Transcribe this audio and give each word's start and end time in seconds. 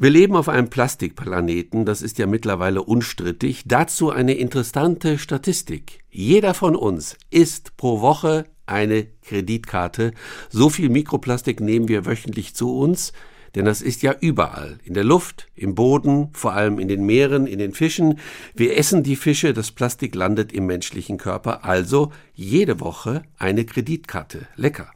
Wir 0.00 0.10
leben 0.10 0.36
auf 0.36 0.48
einem 0.48 0.70
Plastikplaneten, 0.70 1.84
das 1.84 2.02
ist 2.02 2.18
ja 2.18 2.28
mittlerweile 2.28 2.84
unstrittig. 2.84 3.64
Dazu 3.66 4.10
eine 4.10 4.34
interessante 4.34 5.18
Statistik. 5.18 6.04
Jeder 6.08 6.54
von 6.54 6.76
uns 6.76 7.16
isst 7.30 7.76
pro 7.76 8.00
Woche 8.00 8.44
eine 8.64 9.08
Kreditkarte. 9.22 10.12
So 10.50 10.70
viel 10.70 10.88
Mikroplastik 10.88 11.58
nehmen 11.58 11.88
wir 11.88 12.06
wöchentlich 12.06 12.54
zu 12.54 12.78
uns, 12.78 13.12
denn 13.56 13.64
das 13.64 13.82
ist 13.82 14.02
ja 14.02 14.14
überall. 14.20 14.78
In 14.84 14.94
der 14.94 15.02
Luft, 15.02 15.48
im 15.56 15.74
Boden, 15.74 16.28
vor 16.32 16.52
allem 16.52 16.78
in 16.78 16.86
den 16.86 17.04
Meeren, 17.04 17.48
in 17.48 17.58
den 17.58 17.72
Fischen. 17.72 18.20
Wir 18.54 18.76
essen 18.76 19.02
die 19.02 19.16
Fische, 19.16 19.52
das 19.52 19.72
Plastik 19.72 20.14
landet 20.14 20.52
im 20.52 20.66
menschlichen 20.66 21.18
Körper. 21.18 21.64
Also 21.64 22.12
jede 22.34 22.78
Woche 22.78 23.22
eine 23.36 23.64
Kreditkarte. 23.64 24.46
Lecker. 24.54 24.92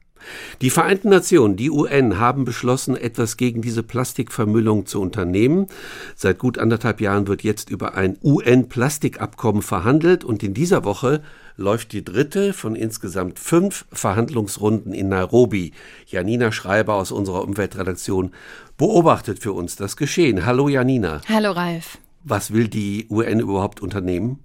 Die 0.61 0.71
Vereinten 0.71 1.09
Nationen, 1.09 1.57
die 1.57 1.71
UN, 1.71 2.19
haben 2.19 2.45
beschlossen, 2.45 2.97
etwas 2.97 3.37
gegen 3.37 3.63
diese 3.63 3.83
Plastikvermüllung 3.83 4.87
zu 4.87 5.01
unternehmen. 5.01 5.67
Seit 6.15 6.39
gut 6.39 6.59
anderthalb 6.59 7.01
Jahren 7.01 7.27
wird 7.27 7.43
jetzt 7.43 7.71
über 7.71 7.95
ein 7.95 8.19
UN-Plastikabkommen 8.23 9.63
verhandelt 9.63 10.25
und 10.25 10.43
in 10.43 10.55
dieser 10.55 10.85
Woche 10.85 11.23
läuft 11.57 11.93
die 11.93 12.05
dritte 12.05 12.53
von 12.53 12.75
insgesamt 12.75 13.39
fünf 13.39 13.85
Verhandlungsrunden 13.93 14.93
in 14.93 15.09
Nairobi. 15.09 15.73
Janina 16.07 16.53
Schreiber 16.53 16.95
aus 16.95 17.13
unserer 17.13 17.43
Umweltredaktion 17.43 18.33
beobachtet 18.77 19.39
für 19.39 19.53
uns 19.53 19.77
das 19.77 19.97
Geschehen. 19.97 20.47
Hallo 20.47 20.69
Janina. 20.69 21.21
Hallo 21.29 21.53
Ralf. 21.53 21.99
Was 22.25 22.53
will 22.53 22.69
die 22.69 23.07
UN 23.11 23.41
überhaupt 23.41 23.81
unternehmen? 23.81 24.45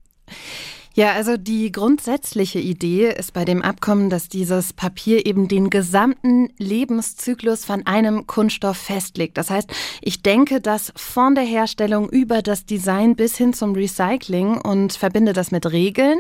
Ja, 1.00 1.12
also 1.12 1.38
die 1.38 1.72
grundsätzliche 1.72 2.58
Idee 2.58 3.14
ist 3.16 3.32
bei 3.32 3.46
dem 3.46 3.62
Abkommen, 3.62 4.10
dass 4.10 4.30
dieses 4.30 4.74
Papier 4.74 5.28
eben 5.28 5.48
den 5.48 5.70
gesamten 5.70 6.50
Lebenszyklus 6.58 7.66
von 7.66 7.86
einem 7.86 8.26
Kunststoff 8.26 8.78
festlegt. 8.78 9.38
Das 9.38 9.52
heißt, 9.52 9.70
ich 10.02 10.24
denke 10.24 10.60
das 10.60 10.92
von 10.96 11.36
der 11.36 11.44
Herstellung 11.44 12.10
über 12.10 12.42
das 12.42 12.66
Design 12.66 13.16
bis 13.16 13.38
hin 13.38 13.54
zum 13.54 13.74
Recycling 13.74 14.60
und 14.60 14.94
verbinde 14.94 15.34
das 15.34 15.52
mit 15.52 15.72
Regeln. 15.72 16.18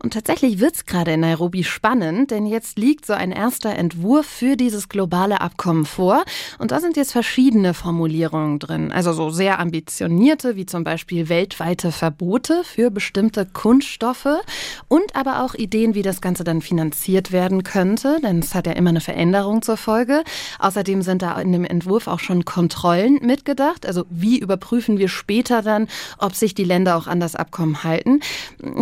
Und 0.00 0.12
tatsächlich 0.12 0.60
wird's 0.60 0.86
gerade 0.86 1.14
in 1.14 1.20
Nairobi 1.20 1.64
spannend, 1.64 2.30
denn 2.30 2.46
jetzt 2.46 2.78
liegt 2.78 3.06
so 3.06 3.14
ein 3.14 3.32
erster 3.32 3.74
Entwurf 3.74 4.26
für 4.26 4.56
dieses 4.56 4.88
globale 4.88 5.40
Abkommen 5.40 5.86
vor. 5.86 6.22
Und 6.60 6.70
da 6.70 6.78
sind 6.78 6.96
jetzt 6.96 7.10
verschiedene 7.10 7.74
Formulierungen 7.74 8.60
drin. 8.60 8.92
Also 8.92 9.12
so 9.12 9.30
sehr 9.30 9.58
ambitionierte, 9.58 10.54
wie 10.54 10.66
zum 10.66 10.84
Beispiel 10.84 11.28
weltweite 11.28 11.90
Verbote 11.90 12.62
für 12.62 12.92
bestimmte 12.92 13.44
Kunststoffe 13.44 14.19
Stoffe 14.20 14.40
und 14.88 15.16
aber 15.16 15.42
auch 15.42 15.54
Ideen, 15.54 15.94
wie 15.94 16.02
das 16.02 16.20
Ganze 16.20 16.44
dann 16.44 16.60
finanziert 16.60 17.32
werden 17.32 17.64
könnte, 17.64 18.18
denn 18.22 18.40
es 18.40 18.54
hat 18.54 18.66
ja 18.66 18.72
immer 18.72 18.90
eine 18.90 19.00
Veränderung 19.00 19.62
zur 19.62 19.76
Folge. 19.76 20.24
Außerdem 20.58 21.02
sind 21.02 21.22
da 21.22 21.40
in 21.40 21.52
dem 21.52 21.64
Entwurf 21.64 22.06
auch 22.06 22.20
schon 22.20 22.44
Kontrollen 22.44 23.20
mitgedacht. 23.22 23.86
Also 23.86 24.04
wie 24.10 24.38
überprüfen 24.38 24.98
wir 24.98 25.08
später 25.08 25.62
dann, 25.62 25.88
ob 26.18 26.34
sich 26.34 26.54
die 26.54 26.64
Länder 26.64 26.96
auch 26.96 27.06
an 27.06 27.20
das 27.20 27.36
Abkommen 27.36 27.82
halten. 27.84 28.20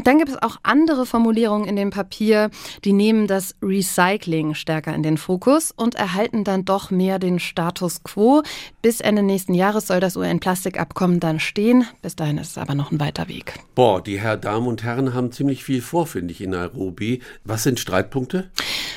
Dann 0.05 0.19
gibt 0.19 0.31
es 0.31 0.43
auch 0.43 0.57
andere 0.63 1.07
Formulierungen 1.07 1.69
in 1.69 1.77
dem 1.77 1.91
Papier, 1.91 2.51
die 2.85 2.93
nehmen 2.93 3.27
das 3.27 3.55
Recycling 3.63 4.55
stärker 4.55 4.95
in 4.95 5.03
den 5.03 5.19
Fokus 5.19 5.73
und 5.75 5.95
erhalten 5.95 6.45
dann 6.45 6.65
doch 6.65 6.91
mehr 6.91 7.19
den 7.19 7.39
Status 7.39 8.03
quo. 8.03 8.43
Bis 8.83 9.01
Ende 9.01 9.23
nächsten 9.23 9.55
Jahres 9.55 9.87
soll 9.87 10.01
das 10.01 10.17
UN-Plastikabkommen 10.17 11.21
dann 11.21 11.41
stehen. 11.41 11.87
Bis 12.03 12.17
dahin 12.17 12.39
ist 12.39 12.53
es 12.53 12.59
aber 12.59 12.75
noch 12.75 12.91
ein 12.91 13.01
weiter 13.01 13.29
Weg. 13.29 13.55
Boah, 13.75 14.03
die 14.03 14.21
Herr 14.21 14.37
Damen 14.37 14.67
und 14.67 14.83
Herren 14.83 15.15
haben 15.15 15.28
ziemlich 15.33 15.65
viel 15.65 15.83
vor, 15.83 16.07
finde 16.07 16.33
ich, 16.33 16.41
in 16.41 16.51
Nairobi. 16.51 17.21
Was 17.45 17.63
sind 17.63 17.81
Streitpunkte? 17.81 18.51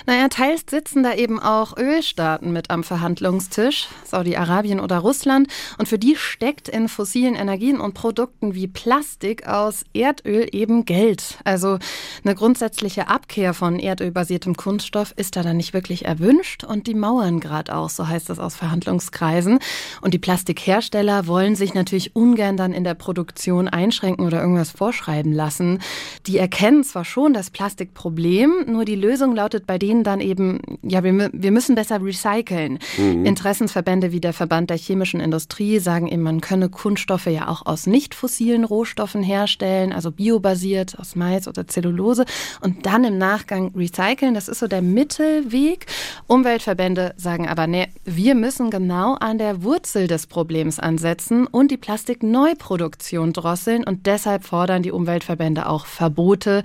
Naja, 0.05 0.27
teils 0.29 0.63
sitzen 0.67 1.03
da 1.03 1.13
eben 1.13 1.39
auch 1.39 1.77
Ölstaaten 1.77 2.51
mit 2.51 2.71
am 2.71 2.83
Verhandlungstisch, 2.83 3.87
Saudi-Arabien 4.03 4.79
oder 4.79 4.97
Russland. 4.97 5.47
Und 5.77 5.87
für 5.87 5.99
die 5.99 6.15
steckt 6.15 6.67
in 6.67 6.87
fossilen 6.87 7.35
Energien 7.35 7.79
und 7.79 7.93
Produkten 7.93 8.55
wie 8.55 8.67
Plastik 8.67 9.47
aus 9.47 9.83
Erdöl 9.93 10.47
eben 10.51 10.85
Geld. 10.85 11.37
Also 11.43 11.77
eine 12.23 12.35
grundsätzliche 12.35 13.07
Abkehr 13.07 13.53
von 13.53 13.79
erdölbasiertem 13.79 14.55
Kunststoff 14.55 15.13
ist 15.15 15.35
da 15.35 15.43
dann 15.43 15.57
nicht 15.57 15.73
wirklich 15.73 16.05
erwünscht. 16.05 16.63
Und 16.63 16.87
die 16.87 16.95
mauern 16.95 17.39
gerade 17.39 17.75
auch, 17.75 17.89
so 17.89 18.07
heißt 18.07 18.29
es 18.31 18.39
aus 18.39 18.55
Verhandlungskreisen. 18.55 19.59
Und 20.01 20.13
die 20.13 20.19
Plastikhersteller 20.19 21.27
wollen 21.27 21.55
sich 21.55 21.73
natürlich 21.73 22.15
ungern 22.15 22.57
dann 22.57 22.73
in 22.73 22.83
der 22.83 22.95
Produktion 22.95 23.67
einschränken 23.67 24.25
oder 24.25 24.41
irgendwas 24.41 24.71
vorschreiben 24.71 25.31
lassen. 25.31 25.79
Die 26.27 26.37
erkennen 26.37 26.83
zwar 26.83 27.03
schon 27.03 27.33
das 27.33 27.49
Plastikproblem, 27.49 28.65
nur 28.67 28.85
die 28.85 28.95
Lösung 28.95 29.35
lautet 29.35 29.65
bei 29.65 29.77
denen 29.77 30.03
dann 30.03 30.21
eben, 30.21 30.59
ja, 30.83 31.03
wir, 31.03 31.29
wir 31.33 31.51
müssen 31.51 31.75
besser 31.75 32.01
recyceln. 32.03 32.79
Mhm. 32.97 33.25
Interessensverbände 33.25 34.11
wie 34.11 34.19
der 34.19 34.33
Verband 34.33 34.69
der 34.69 34.77
chemischen 34.77 35.19
Industrie 35.19 35.79
sagen 35.79 36.07
eben, 36.07 36.21
man 36.21 36.41
könne 36.41 36.69
Kunststoffe 36.69 37.25
ja 37.25 37.47
auch 37.47 37.65
aus 37.65 37.87
nicht 37.87 38.13
fossilen 38.13 38.63
Rohstoffen 38.63 39.23
herstellen, 39.23 39.93
also 39.93 40.11
biobasiert 40.11 40.99
aus 40.99 41.15
Mais 41.15 41.47
oder 41.47 41.67
Zellulose 41.67 42.25
und 42.61 42.85
dann 42.85 43.03
im 43.03 43.17
Nachgang 43.17 43.71
recyceln. 43.75 44.33
Das 44.33 44.47
ist 44.47 44.59
so 44.59 44.67
der 44.67 44.81
Mittelweg. 44.81 45.87
Umweltverbände 46.27 47.13
sagen 47.17 47.47
aber, 47.47 47.67
nee, 47.67 47.87
wir 48.05 48.35
müssen 48.35 48.69
genau 48.69 49.15
an 49.15 49.37
der 49.37 49.63
Wurzel 49.63 50.07
des 50.07 50.27
Problems 50.27 50.79
ansetzen 50.79 51.47
und 51.47 51.71
die 51.71 51.77
Plastikneuproduktion 51.77 53.33
drosseln 53.33 53.83
und 53.83 54.05
deshalb 54.05 54.43
fordern 54.43 54.83
die 54.83 54.91
Umweltverbände 54.91 55.67
auch 55.67 55.85
Verbote. 56.11 56.63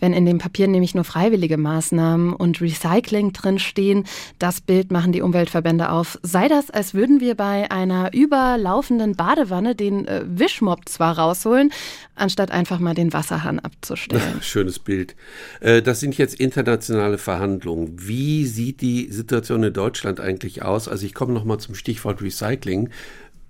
Wenn 0.00 0.12
in 0.12 0.26
dem 0.26 0.38
Papier 0.38 0.68
nämlich 0.68 0.94
nur 0.94 1.02
freiwillige 1.02 1.56
Maßnahmen 1.56 2.32
und 2.32 2.60
Recycling 2.60 3.32
drinstehen, 3.32 4.04
das 4.38 4.60
Bild 4.60 4.92
machen 4.92 5.10
die 5.10 5.22
Umweltverbände 5.22 5.90
auf. 5.90 6.18
Sei 6.22 6.46
das, 6.46 6.70
als 6.70 6.94
würden 6.94 7.20
wir 7.20 7.34
bei 7.34 7.68
einer 7.70 8.14
überlaufenden 8.14 9.16
Badewanne 9.16 9.74
den 9.74 10.06
äh, 10.06 10.22
Wischmopp 10.24 10.88
zwar 10.88 11.18
rausholen, 11.18 11.72
anstatt 12.14 12.52
einfach 12.52 12.78
mal 12.78 12.94
den 12.94 13.12
Wasserhahn 13.12 13.58
abzustellen. 13.58 14.38
Schönes 14.40 14.78
Bild. 14.78 15.16
Äh, 15.60 15.82
das 15.82 15.98
sind 15.98 16.16
jetzt 16.16 16.36
internationale 16.36 17.18
Verhandlungen. 17.18 17.96
Wie 17.98 18.46
sieht 18.46 18.80
die 18.80 19.10
Situation 19.10 19.64
in 19.64 19.72
Deutschland 19.72 20.20
eigentlich 20.20 20.62
aus? 20.62 20.86
Also 20.86 21.06
ich 21.06 21.14
komme 21.14 21.32
noch 21.32 21.44
mal 21.44 21.58
zum 21.58 21.74
Stichwort 21.74 22.22
Recycling. 22.22 22.90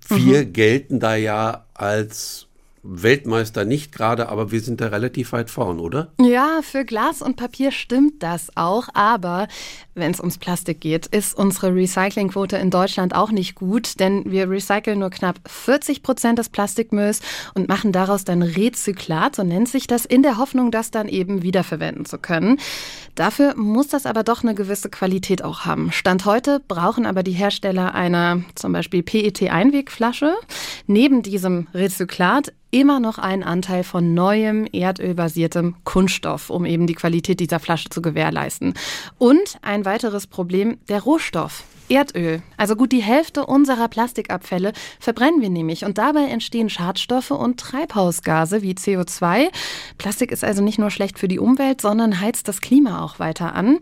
Wir 0.07 0.47
mhm. 0.47 0.53
gelten 0.53 0.99
da 0.99 1.15
ja 1.15 1.65
als 1.75 2.48
Weltmeister 2.83 3.65
nicht 3.65 3.91
gerade, 3.91 4.29
aber 4.29 4.51
wir 4.51 4.61
sind 4.61 4.81
da 4.81 4.87
relativ 4.87 5.31
weit 5.31 5.49
vorn, 5.49 5.79
oder? 5.79 6.11
Ja, 6.19 6.61
für 6.61 6.85
Glas 6.85 7.21
und 7.21 7.35
Papier 7.35 7.71
stimmt 7.71 8.23
das 8.23 8.55
auch, 8.55 8.89
aber 8.93 9.47
wenn 9.95 10.11
es 10.11 10.19
ums 10.19 10.37
Plastik 10.37 10.81
geht, 10.81 11.07
ist 11.07 11.37
unsere 11.37 11.75
Recyclingquote 11.75 12.57
in 12.57 12.69
Deutschland 12.69 13.13
auch 13.15 13.31
nicht 13.31 13.55
gut, 13.55 13.99
denn 13.99 14.23
wir 14.31 14.49
recyceln 14.49 14.99
nur 14.99 15.09
knapp 15.09 15.39
40 15.45 16.03
Prozent 16.03 16.39
des 16.39 16.49
Plastikmülls 16.49 17.21
und 17.53 17.67
machen 17.67 17.91
daraus 17.91 18.23
dann 18.23 18.41
Rezyklat, 18.41 19.35
so 19.35 19.43
nennt 19.43 19.67
sich 19.67 19.87
das, 19.87 20.05
in 20.05 20.23
der 20.23 20.37
Hoffnung, 20.37 20.71
das 20.71 20.91
dann 20.91 21.07
eben 21.07 21.43
wiederverwenden 21.43 22.05
zu 22.05 22.17
können. 22.17 22.59
Dafür 23.15 23.55
muss 23.55 23.87
das 23.87 24.05
aber 24.05 24.23
doch 24.23 24.43
eine 24.43 24.55
gewisse 24.55 24.89
Qualität 24.89 25.43
auch 25.43 25.65
haben. 25.65 25.91
Stand 25.91 26.25
heute 26.25 26.61
brauchen 26.67 27.05
aber 27.05 27.23
die 27.23 27.31
Hersteller 27.31 27.93
einer 27.93 28.41
zum 28.55 28.71
Beispiel 28.71 29.03
PET-Einwegflasche 29.03 30.35
neben 30.87 31.21
diesem 31.21 31.67
Rezyklat 31.73 32.53
immer 32.71 32.99
noch 32.99 33.17
einen 33.17 33.43
Anteil 33.43 33.83
von 33.83 34.13
neuem 34.13 34.67
erdölbasiertem 34.71 35.75
Kunststoff, 35.83 36.49
um 36.49 36.65
eben 36.65 36.87
die 36.87 36.95
Qualität 36.95 37.39
dieser 37.39 37.59
Flasche 37.59 37.89
zu 37.89 38.01
gewährleisten. 38.01 38.73
Und 39.17 39.57
ein 39.61 39.85
weiteres 39.85 40.27
Problem, 40.27 40.77
der 40.87 41.01
Rohstoff. 41.01 41.63
Erdöl. 41.89 42.41
Also 42.57 42.75
gut 42.75 42.91
die 42.91 43.03
Hälfte 43.03 43.45
unserer 43.45 43.87
Plastikabfälle 43.87 44.73
verbrennen 44.99 45.41
wir 45.41 45.49
nämlich 45.49 45.85
und 45.85 45.97
dabei 45.97 46.25
entstehen 46.25 46.69
Schadstoffe 46.69 47.31
und 47.31 47.59
Treibhausgase 47.59 48.61
wie 48.61 48.73
CO2. 48.73 49.47
Plastik 49.97 50.31
ist 50.31 50.43
also 50.43 50.61
nicht 50.61 50.79
nur 50.79 50.91
schlecht 50.91 51.19
für 51.19 51.27
die 51.27 51.39
Umwelt, 51.39 51.81
sondern 51.81 52.19
heizt 52.21 52.47
das 52.47 52.61
Klima 52.61 53.03
auch 53.03 53.19
weiter 53.19 53.55
an. 53.55 53.79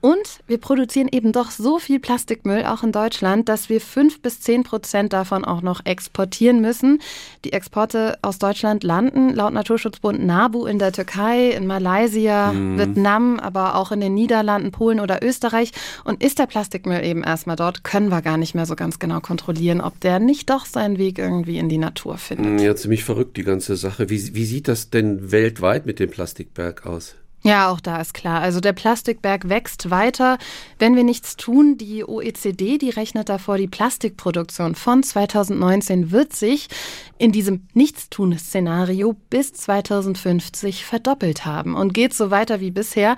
Und 0.00 0.38
wir 0.46 0.58
produzieren 0.58 1.08
eben 1.10 1.32
doch 1.32 1.50
so 1.50 1.80
viel 1.80 1.98
Plastikmüll 1.98 2.64
auch 2.64 2.84
in 2.84 2.92
Deutschland, 2.92 3.48
dass 3.48 3.68
wir 3.68 3.80
fünf 3.80 4.22
bis 4.22 4.40
zehn 4.40 4.62
Prozent 4.62 5.12
davon 5.12 5.44
auch 5.44 5.60
noch 5.60 5.84
exportieren 5.84 6.60
müssen. 6.60 7.00
Die 7.44 7.52
Exporte 7.52 8.16
aus 8.22 8.38
Deutschland 8.38 8.84
landen 8.84 9.34
laut 9.34 9.52
Naturschutzbund 9.52 10.24
NABU 10.24 10.66
in 10.66 10.78
der 10.78 10.92
Türkei, 10.92 11.48
in 11.48 11.66
Malaysia, 11.66 12.52
mhm. 12.52 12.78
Vietnam, 12.78 13.40
aber 13.40 13.74
auch 13.74 13.90
in 13.90 14.00
den 14.00 14.14
Niederlanden, 14.14 14.70
Polen 14.70 15.00
oder 15.00 15.20
Österreich. 15.24 15.72
Und 16.04 16.22
ist 16.22 16.38
der 16.38 16.46
Plastikmüll 16.46 17.04
eben 17.04 17.24
erstmal 17.24 17.47
dort, 17.56 17.84
können 17.84 18.08
wir 18.08 18.22
gar 18.22 18.36
nicht 18.36 18.54
mehr 18.54 18.66
so 18.66 18.76
ganz 18.76 18.98
genau 18.98 19.20
kontrollieren, 19.20 19.80
ob 19.80 20.00
der 20.00 20.18
nicht 20.18 20.50
doch 20.50 20.66
seinen 20.66 20.98
Weg 20.98 21.18
irgendwie 21.18 21.58
in 21.58 21.68
die 21.68 21.78
Natur 21.78 22.18
findet. 22.18 22.60
Ja, 22.60 22.74
ziemlich 22.76 23.04
verrückt 23.04 23.36
die 23.36 23.44
ganze 23.44 23.76
Sache. 23.76 24.10
Wie, 24.10 24.34
wie 24.34 24.44
sieht 24.44 24.68
das 24.68 24.90
denn 24.90 25.30
weltweit 25.32 25.86
mit 25.86 25.98
dem 25.98 26.10
Plastikberg 26.10 26.86
aus? 26.86 27.14
Ja, 27.44 27.70
auch 27.70 27.80
da 27.80 28.00
ist 28.00 28.14
klar. 28.14 28.40
Also 28.40 28.58
der 28.58 28.72
Plastikberg 28.72 29.48
wächst 29.48 29.90
weiter. 29.90 30.38
Wenn 30.80 30.96
wir 30.96 31.04
nichts 31.04 31.36
tun, 31.36 31.78
die 31.78 32.04
OECD, 32.04 32.78
die 32.78 32.90
rechnet 32.90 33.28
davor, 33.28 33.58
die 33.58 33.68
Plastikproduktion 33.68 34.74
von 34.74 35.04
2019 35.04 36.10
wird 36.10 36.32
sich 36.32 36.68
in 37.16 37.30
diesem 37.30 37.68
Nichtstun-Szenario 37.74 39.14
bis 39.30 39.52
2050 39.52 40.84
verdoppelt 40.84 41.46
haben. 41.46 41.76
Und 41.76 41.94
geht 41.94 42.12
so 42.12 42.32
weiter 42.32 42.60
wie 42.60 42.72
bisher, 42.72 43.14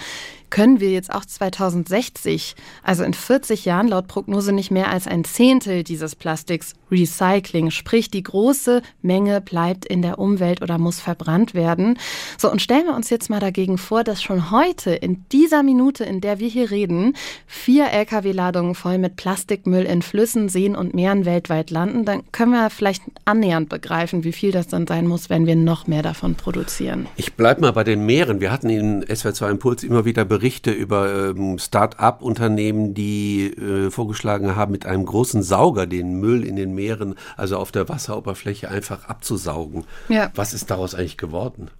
können 0.50 0.80
wir 0.80 0.90
jetzt 0.90 1.12
auch 1.12 1.24
2060, 1.24 2.56
also 2.82 3.04
in 3.04 3.14
40 3.14 3.64
Jahren 3.64 3.88
laut 3.88 4.08
Prognose 4.08 4.52
nicht 4.52 4.70
mehr 4.70 4.90
als 4.90 5.06
ein 5.06 5.24
Zehntel 5.24 5.84
dieses 5.84 6.16
Plastiks 6.16 6.74
Recycling, 6.90 7.70
sprich 7.70 8.10
die 8.10 8.22
große 8.22 8.82
Menge 9.00 9.40
bleibt 9.40 9.86
in 9.86 10.02
der 10.02 10.18
Umwelt 10.18 10.60
oder 10.60 10.76
muss 10.76 11.00
verbrannt 11.00 11.54
werden. 11.54 11.98
So 12.36 12.50
und 12.50 12.60
stellen 12.60 12.86
wir 12.86 12.96
uns 12.96 13.10
jetzt 13.10 13.30
mal 13.30 13.38
dagegen 13.38 13.78
vor, 13.78 14.02
dass 14.02 14.22
schon 14.22 14.50
heute 14.50 14.90
in 14.90 15.24
dieser 15.30 15.62
Minute, 15.62 16.04
in 16.04 16.20
der 16.20 16.40
wir 16.40 16.48
hier 16.48 16.70
reden, 16.70 17.14
vier 17.46 17.90
Lkw-Ladungen 17.92 18.74
voll 18.74 18.98
mit 18.98 19.14
Plastikmüll 19.14 19.84
in 19.84 20.02
Flüssen, 20.02 20.48
Seen 20.48 20.74
und 20.74 20.94
Meeren 20.94 21.24
weltweit 21.24 21.70
landen, 21.70 22.04
dann 22.04 22.22
können 22.32 22.52
wir 22.52 22.70
vielleicht 22.70 23.02
annähernd 23.24 23.68
begreifen, 23.68 24.24
wie 24.24 24.32
viel 24.32 24.50
das 24.50 24.66
dann 24.66 24.86
sein 24.88 25.06
muss, 25.06 25.30
wenn 25.30 25.46
wir 25.46 25.56
noch 25.56 25.86
mehr 25.86 26.02
davon 26.02 26.34
produzieren. 26.34 27.06
Ich 27.16 27.34
bleibe 27.34 27.60
mal 27.60 27.72
bei 27.72 27.84
den 27.84 28.04
Meeren. 28.04 28.40
Wir 28.40 28.50
hatten 28.50 28.68
in 28.68 29.04
SWR2 29.04 29.50
Impuls 29.50 29.84
immer 29.84 30.04
wieder 30.04 30.24
Berichte 30.24 30.39
Berichte 30.40 30.70
über 30.70 31.32
ähm, 31.36 31.58
Start-up-Unternehmen, 31.58 32.94
die 32.94 33.48
äh, 33.48 33.90
vorgeschlagen 33.90 34.56
haben, 34.56 34.72
mit 34.72 34.86
einem 34.86 35.04
großen 35.04 35.42
Sauger 35.42 35.86
den 35.86 36.18
Müll 36.18 36.44
in 36.44 36.56
den 36.56 36.74
Meeren, 36.74 37.14
also 37.36 37.58
auf 37.58 37.72
der 37.72 37.90
Wasseroberfläche, 37.90 38.70
einfach 38.70 39.04
abzusaugen. 39.04 39.84
Ja. 40.08 40.30
Was 40.34 40.54
ist 40.54 40.70
daraus 40.70 40.94
eigentlich 40.94 41.18
geworden? 41.18 41.70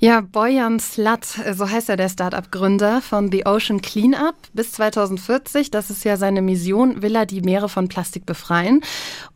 Ja, 0.00 0.20
Boyan 0.20 0.80
Slat, 0.80 1.24
so 1.52 1.70
heißt 1.70 1.90
er 1.90 1.96
der 1.96 2.08
Start-up-Gründer 2.08 3.02
von 3.02 3.30
The 3.30 3.46
Ocean 3.46 3.80
Cleanup. 3.80 4.34
Bis 4.52 4.72
2040, 4.72 5.70
das 5.70 5.88
ist 5.88 6.02
ja 6.02 6.16
seine 6.16 6.42
Mission, 6.42 7.02
will 7.02 7.14
er 7.14 7.24
die 7.24 7.40
Meere 7.40 7.68
von 7.68 7.86
Plastik 7.86 8.26
befreien. 8.26 8.80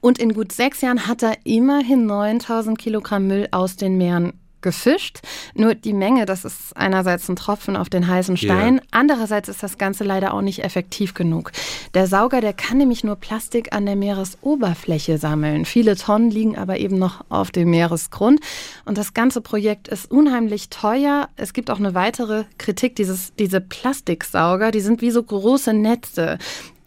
Und 0.00 0.18
in 0.18 0.34
gut 0.34 0.50
sechs 0.50 0.80
Jahren 0.80 1.06
hat 1.06 1.22
er 1.22 1.34
immerhin 1.44 2.06
9000 2.06 2.76
Kilogramm 2.76 3.28
Müll 3.28 3.46
aus 3.52 3.76
den 3.76 3.96
Meeren 3.96 4.32
gefischt. 4.60 5.20
Nur 5.54 5.74
die 5.74 5.92
Menge, 5.92 6.26
das 6.26 6.44
ist 6.44 6.76
einerseits 6.76 7.28
ein 7.28 7.36
Tropfen 7.36 7.76
auf 7.76 7.88
den 7.88 8.06
heißen 8.06 8.36
Stein, 8.36 8.74
yeah. 8.74 8.84
andererseits 8.90 9.48
ist 9.48 9.62
das 9.62 9.78
Ganze 9.78 10.04
leider 10.04 10.34
auch 10.34 10.40
nicht 10.40 10.64
effektiv 10.64 11.14
genug. 11.14 11.52
Der 11.94 12.06
Sauger, 12.06 12.40
der 12.40 12.52
kann 12.52 12.78
nämlich 12.78 13.04
nur 13.04 13.16
Plastik 13.16 13.72
an 13.72 13.86
der 13.86 13.96
Meeresoberfläche 13.96 15.18
sammeln. 15.18 15.64
Viele 15.64 15.96
Tonnen 15.96 16.30
liegen 16.30 16.56
aber 16.56 16.78
eben 16.78 16.98
noch 16.98 17.24
auf 17.28 17.50
dem 17.50 17.70
Meeresgrund. 17.70 18.40
Und 18.84 18.98
das 18.98 19.14
ganze 19.14 19.40
Projekt 19.40 19.88
ist 19.88 20.10
unheimlich 20.10 20.68
teuer. 20.68 21.28
Es 21.36 21.52
gibt 21.52 21.70
auch 21.70 21.78
eine 21.78 21.94
weitere 21.94 22.44
Kritik, 22.58 22.96
dieses, 22.96 23.34
diese 23.36 23.60
Plastiksauger, 23.60 24.70
die 24.70 24.80
sind 24.80 25.00
wie 25.00 25.10
so 25.10 25.22
große 25.22 25.72
Netze 25.72 26.38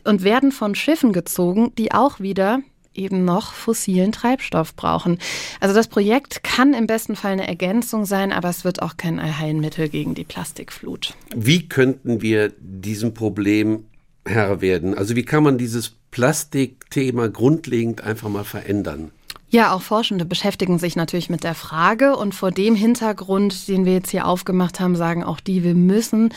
und 0.03 0.23
werden 0.23 0.51
von 0.51 0.75
Schiffen 0.75 1.13
gezogen, 1.13 1.73
die 1.77 1.91
auch 1.91 2.19
wieder 2.19 2.59
eben 2.99 3.25
noch 3.25 3.53
fossilen 3.53 4.11
Treibstoff 4.11 4.75
brauchen. 4.75 5.17
Also 5.59 5.73
das 5.73 5.87
Projekt 5.87 6.43
kann 6.43 6.73
im 6.73 6.87
besten 6.87 7.15
Fall 7.15 7.31
eine 7.31 7.47
Ergänzung 7.47 8.05
sein, 8.05 8.31
aber 8.31 8.49
es 8.49 8.63
wird 8.63 8.81
auch 8.81 8.97
kein 8.97 9.19
Allheilmittel 9.19 9.89
gegen 9.89 10.13
die 10.13 10.23
Plastikflut. 10.23 11.13
Wie 11.35 11.67
könnten 11.67 12.21
wir 12.21 12.51
diesem 12.59 13.13
Problem 13.13 13.85
Herr 14.25 14.61
werden? 14.61 14.95
Also 14.95 15.15
wie 15.15 15.23
kann 15.23 15.43
man 15.43 15.57
dieses 15.57 15.95
Plastikthema 16.11 17.27
grundlegend 17.27 18.03
einfach 18.03 18.29
mal 18.29 18.43
verändern? 18.43 19.11
Ja, 19.51 19.73
auch 19.73 19.81
Forschende 19.81 20.25
beschäftigen 20.25 20.77
sich 20.77 20.95
natürlich 20.95 21.29
mit 21.29 21.43
der 21.43 21.55
Frage 21.55 22.15
und 22.15 22.35
vor 22.35 22.51
dem 22.51 22.75
Hintergrund, 22.75 23.67
den 23.67 23.83
wir 23.83 23.93
jetzt 23.93 24.11
hier 24.11 24.27
aufgemacht 24.27 24.79
haben, 24.79 24.95
sagen 24.95 25.23
auch 25.23 25.39
die, 25.39 25.63
wir 25.63 25.73
müssen 25.73 26.31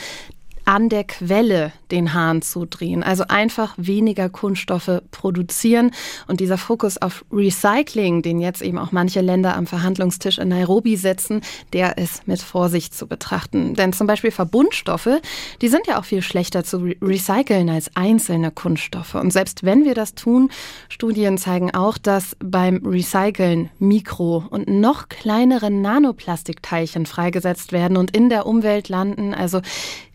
an 0.64 0.88
der 0.88 1.05
Quelle 1.05 1.73
den 1.91 2.14
Hahn 2.14 2.43
zudrehen. 2.43 3.03
Also 3.03 3.25
einfach 3.29 3.75
weniger 3.76 4.29
Kunststoffe 4.29 5.03
produzieren. 5.11 5.91
Und 6.26 6.41
dieser 6.41 6.59
Fokus 6.59 7.00
auf 7.00 7.25
Recycling, 7.32 8.23
den 8.23 8.41
jetzt 8.41 8.62
eben 8.62 8.79
auch 8.79 8.93
manche 8.93 9.20
Länder 9.20 9.56
am 9.56 9.67
Verhandlungstisch 9.67 10.38
in 10.38 10.49
Nairobi 10.49 10.97
setzen, 10.97 11.43
der 11.73 11.99
ist 11.99 12.26
mit 12.26 12.41
Vorsicht 12.41 12.94
zu 12.94 13.06
betrachten. 13.06 13.75
Denn 13.75 13.93
zum 13.93 14.06
Beispiel 14.06 14.31
Verbundstoffe, 14.31 15.20
die 15.61 15.69
sind 15.69 15.87
ja 15.87 15.99
auch 15.99 16.05
viel 16.05 16.23
schlechter 16.23 16.65
zu 16.65 16.93
recyceln 17.00 17.69
als 17.69 17.94
einzelne 17.94 18.50
Kunststoffe. 18.50 19.15
Und 19.15 19.32
selbst 19.32 19.65
wenn 19.65 19.85
wir 19.85 19.94
das 19.94 20.15
tun, 20.15 20.50
Studien 20.88 21.38
zeigen 21.38 21.75
auch, 21.75 21.99
dass 21.99 22.37
beim 22.41 22.76
Recyceln 22.85 23.70
Mikro- 23.79 24.44
und 24.50 24.69
noch 24.69 25.08
kleinere 25.08 25.70
Nanoplastikteilchen 25.70 27.06
freigesetzt 27.06 27.73
werden 27.73 27.97
und 27.97 28.17
in 28.17 28.29
der 28.29 28.47
Umwelt 28.47 28.88
landen. 28.88 29.35
Also 29.35 29.61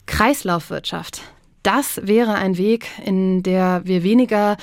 Kreislaufwirtschaft. 0.08 1.22
Das 1.64 2.02
wäre 2.04 2.34
ein 2.36 2.58
Weg, 2.58 2.88
in 3.06 3.44
der 3.44 3.82
wir 3.86 4.04
weniger 4.04 4.58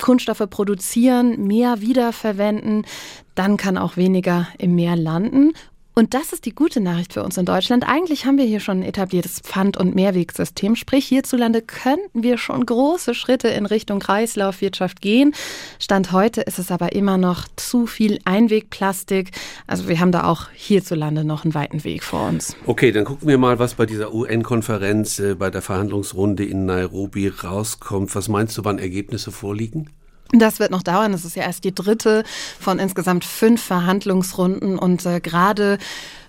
Kunststoffe 0.00 0.48
produzieren, 0.50 1.46
mehr 1.46 1.80
wiederverwenden, 1.80 2.86
dann 3.34 3.56
kann 3.56 3.78
auch 3.78 3.96
weniger 3.96 4.48
im 4.58 4.74
Meer 4.74 4.96
landen 4.96 5.52
und 5.94 6.12
das 6.12 6.32
ist 6.32 6.44
die 6.44 6.54
gute 6.54 6.80
Nachricht 6.80 7.12
für 7.12 7.22
uns 7.22 7.38
in 7.38 7.46
Deutschland. 7.46 7.84
Eigentlich 7.86 8.26
haben 8.26 8.36
wir 8.36 8.44
hier 8.44 8.58
schon 8.58 8.80
ein 8.80 8.82
etabliertes 8.82 9.40
Pfand- 9.40 9.76
und 9.76 9.94
Mehrwegsystem. 9.94 10.74
Sprich, 10.74 11.06
hierzulande 11.06 11.62
könnten 11.62 12.24
wir 12.24 12.36
schon 12.36 12.66
große 12.66 13.14
Schritte 13.14 13.48
in 13.48 13.64
Richtung 13.64 14.00
Kreislaufwirtschaft 14.00 15.00
gehen. 15.00 15.34
Stand 15.78 16.10
heute 16.10 16.40
ist 16.40 16.58
es 16.58 16.72
aber 16.72 16.92
immer 16.94 17.16
noch 17.16 17.46
zu 17.54 17.86
viel 17.86 18.18
Einwegplastik. 18.24 19.30
Also 19.68 19.88
wir 19.88 20.00
haben 20.00 20.10
da 20.10 20.24
auch 20.24 20.48
hierzulande 20.52 21.24
noch 21.24 21.44
einen 21.44 21.54
weiten 21.54 21.84
Weg 21.84 22.02
vor 22.02 22.28
uns. 22.28 22.56
Okay, 22.66 22.90
dann 22.90 23.04
gucken 23.04 23.28
wir 23.28 23.38
mal, 23.38 23.60
was 23.60 23.74
bei 23.74 23.86
dieser 23.86 24.12
UN-Konferenz, 24.12 25.20
äh, 25.20 25.36
bei 25.36 25.50
der 25.50 25.62
Verhandlungsrunde 25.62 26.44
in 26.44 26.66
Nairobi 26.66 27.28
rauskommt. 27.28 28.14
Was 28.16 28.28
meinst 28.28 28.58
du, 28.58 28.64
wann 28.64 28.80
Ergebnisse 28.80 29.30
vorliegen? 29.30 29.90
Das 30.38 30.58
wird 30.58 30.70
noch 30.70 30.82
dauern. 30.82 31.12
Das 31.12 31.24
ist 31.24 31.36
ja 31.36 31.44
erst 31.44 31.64
die 31.64 31.74
dritte 31.74 32.24
von 32.58 32.78
insgesamt 32.78 33.24
fünf 33.24 33.62
Verhandlungsrunden 33.62 34.78
und 34.78 35.06
äh, 35.06 35.20
gerade 35.20 35.78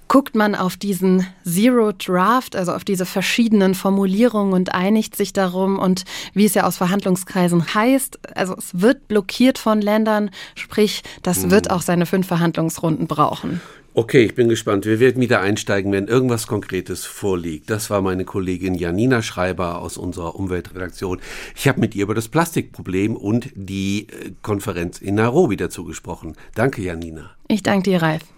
guckt 0.07 0.35
man 0.35 0.55
auf 0.55 0.77
diesen 0.77 1.25
Zero 1.43 1.91
Draft, 1.91 2.55
also 2.55 2.73
auf 2.73 2.83
diese 2.83 3.05
verschiedenen 3.05 3.75
Formulierungen 3.75 4.53
und 4.53 4.73
einigt 4.73 5.15
sich 5.15 5.33
darum 5.33 5.79
und 5.79 6.05
wie 6.33 6.45
es 6.45 6.53
ja 6.53 6.65
aus 6.65 6.77
Verhandlungskreisen 6.77 7.73
heißt, 7.73 8.19
also 8.35 8.55
es 8.55 8.81
wird 8.81 9.07
blockiert 9.07 9.57
von 9.57 9.81
Ländern, 9.81 10.29
sprich, 10.55 11.03
das 11.23 11.49
wird 11.49 11.71
auch 11.71 11.81
seine 11.81 12.05
fünf 12.05 12.27
Verhandlungsrunden 12.27 13.07
brauchen. 13.07 13.61
Okay, 13.97 14.25
ich 14.25 14.35
bin 14.35 14.49
gespannt. 14.49 14.85
Wir 14.85 14.99
werden 14.99 15.21
wieder 15.21 15.39
einsteigen, 15.39 15.93
wenn 15.93 16.09
irgendwas 16.09 16.47
Konkretes 16.47 17.05
vorliegt. 17.05 17.69
Das 17.69 17.89
war 17.89 18.01
meine 18.01 18.25
Kollegin 18.25 18.75
Janina 18.75 19.21
Schreiber 19.21 19.79
aus 19.79 19.97
unserer 19.97 20.35
Umweltredaktion. 20.35 21.21
Ich 21.55 21.69
habe 21.69 21.79
mit 21.79 21.95
ihr 21.95 22.03
über 22.03 22.13
das 22.13 22.27
Plastikproblem 22.27 23.15
und 23.15 23.51
die 23.55 24.07
äh, 24.09 24.31
Konferenz 24.41 24.99
in 24.99 25.15
Nairobi 25.15 25.55
dazu 25.55 25.85
gesprochen. 25.85 26.35
Danke, 26.55 26.81
Janina. 26.81 27.31
Ich 27.47 27.63
danke 27.63 27.89
dir, 27.89 28.01
Ralf. 28.01 28.34